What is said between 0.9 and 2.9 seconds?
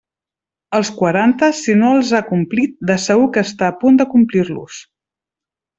quaranta, si no els ha complit,